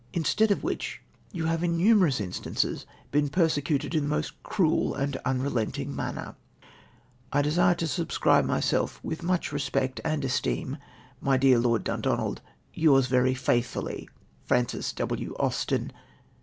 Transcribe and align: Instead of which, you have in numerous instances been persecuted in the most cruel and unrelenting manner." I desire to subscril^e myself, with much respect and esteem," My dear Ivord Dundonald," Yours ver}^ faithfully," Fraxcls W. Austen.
Instead 0.13 0.49
of 0.49 0.63
which, 0.63 0.99
you 1.31 1.45
have 1.45 1.63
in 1.63 1.77
numerous 1.77 2.19
instances 2.19 2.87
been 3.11 3.29
persecuted 3.29 3.93
in 3.93 4.01
the 4.01 4.09
most 4.09 4.41
cruel 4.41 4.95
and 4.95 5.15
unrelenting 5.25 5.95
manner." 5.95 6.33
I 7.31 7.43
desire 7.43 7.75
to 7.75 7.85
subscril^e 7.85 8.43
myself, 8.47 8.99
with 9.03 9.21
much 9.21 9.51
respect 9.51 10.01
and 10.03 10.25
esteem," 10.25 10.77
My 11.21 11.37
dear 11.37 11.59
Ivord 11.59 11.83
Dundonald," 11.83 12.41
Yours 12.83 13.09
ver}^ 13.09 13.37
faithfully," 13.37 14.09
Fraxcls 14.49 14.95
W. 14.95 15.35
Austen. 15.37 15.91